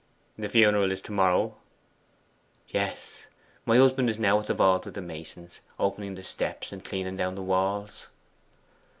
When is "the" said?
0.35-0.49, 4.47-4.53, 4.95-4.99, 6.15-6.23, 7.35-7.43